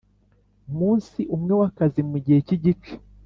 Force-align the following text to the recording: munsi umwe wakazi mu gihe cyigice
munsi 0.77 1.19
umwe 1.35 1.53
wakazi 1.61 2.01
mu 2.09 2.17
gihe 2.25 2.39
cyigice 2.47 2.93